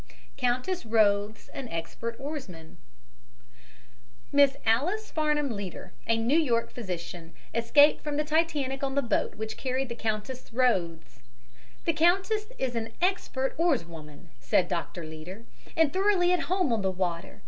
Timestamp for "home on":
16.49-16.81